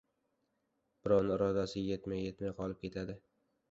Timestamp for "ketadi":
2.85-3.23